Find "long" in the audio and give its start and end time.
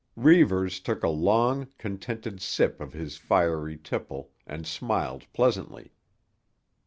1.09-1.67